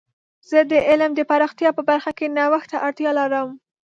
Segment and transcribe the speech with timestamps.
[0.49, 3.49] زه د علم د پراختیا په برخه کې نوښت ته اړتیا لرم.